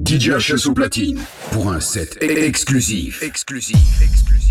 DJ 0.00 0.30
HS 0.30 0.68
au 0.68 0.72
platine 0.72 1.20
pour 1.50 1.70
un 1.70 1.78
set 1.78 2.16
exclusif. 2.22 3.22
Exclusif. 3.22 3.76
Exclusif. 4.00 4.41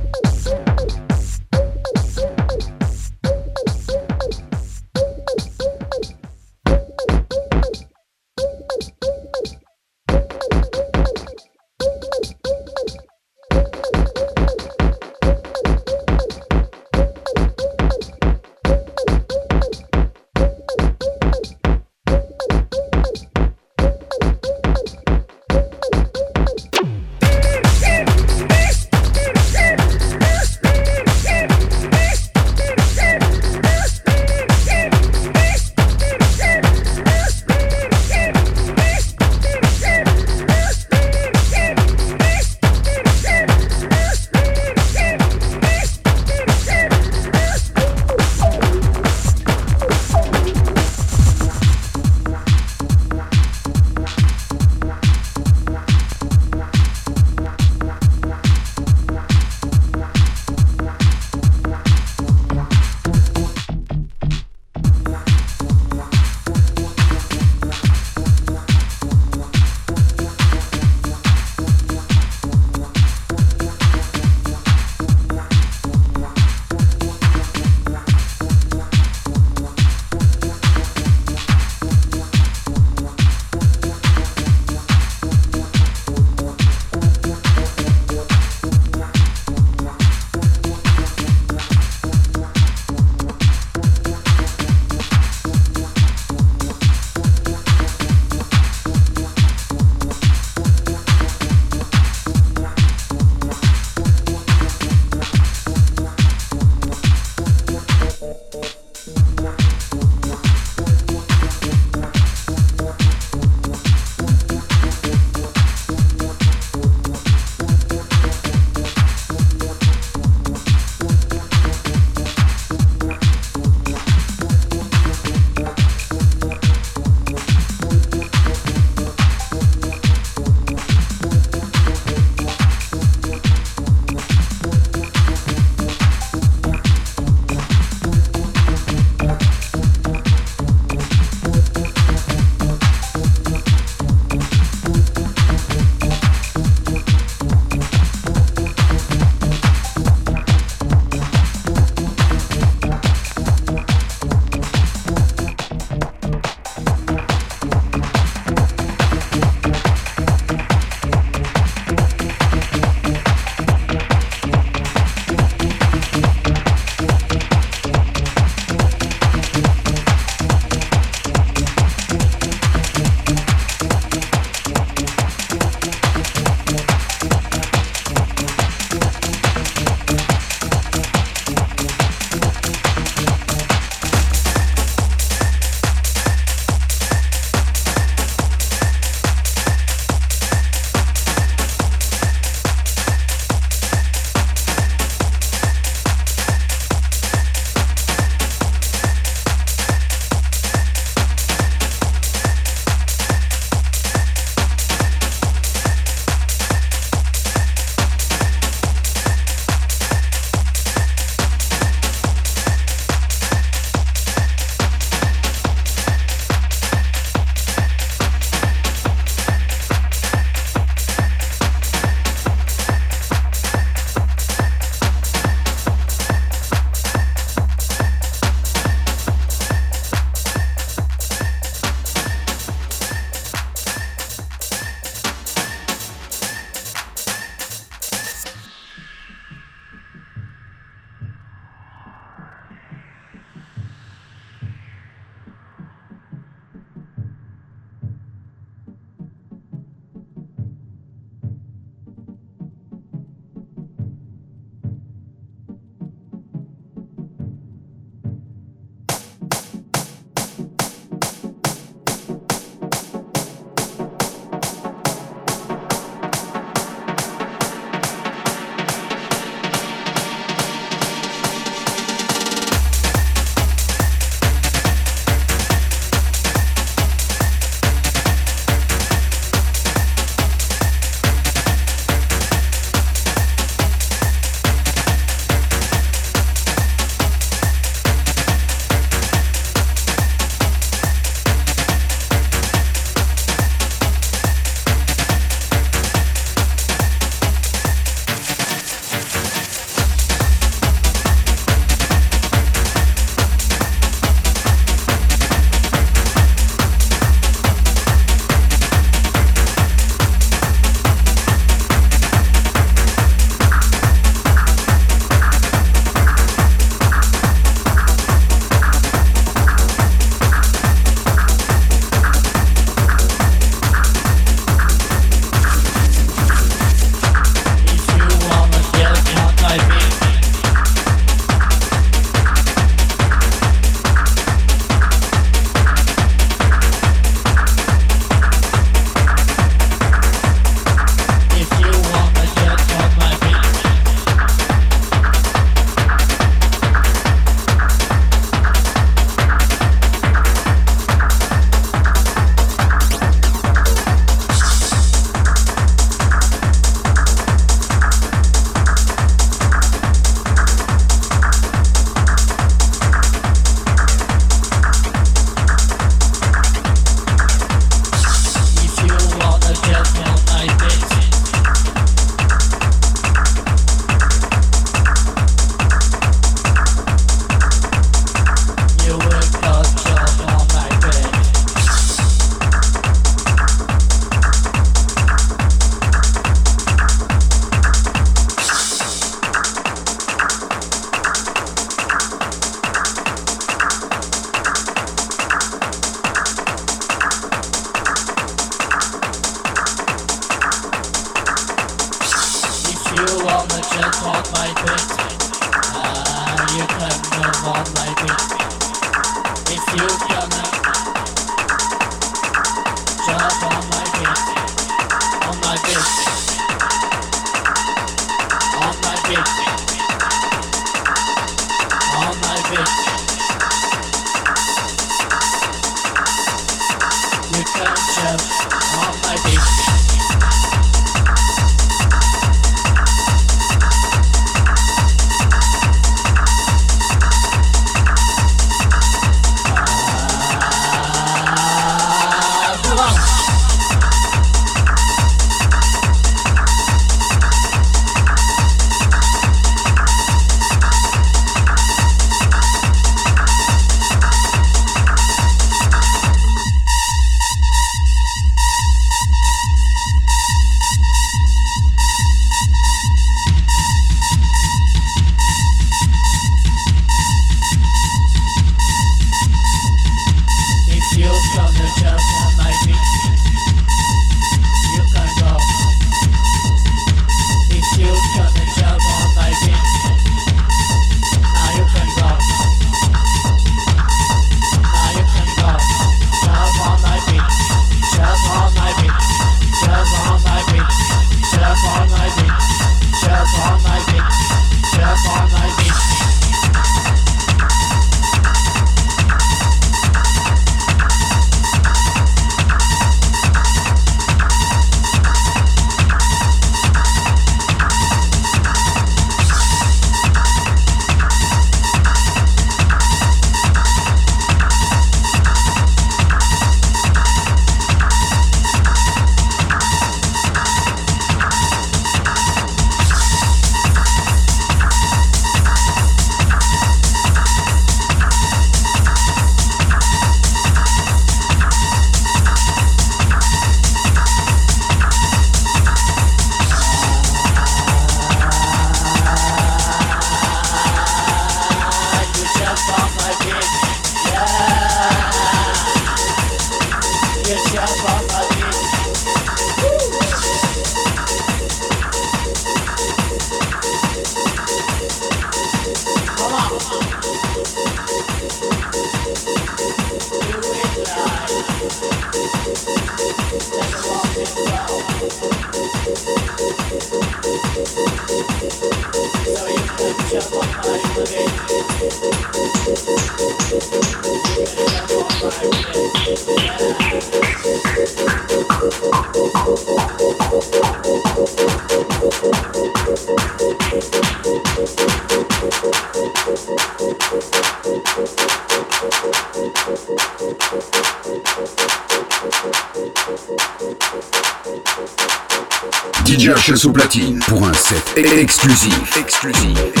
Au 596.83 596.89
platine 596.89 597.37
pour 597.47 597.67
un 597.67 597.73
set. 597.73 598.15
Exclusif. 598.17 599.17
exclusif. 599.17 600.00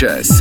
Precious. 0.00 0.39